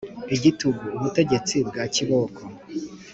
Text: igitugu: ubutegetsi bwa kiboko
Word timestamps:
igitugu: 0.35 0.85
ubutegetsi 0.97 1.55
bwa 1.67 1.83
kiboko 1.95 2.39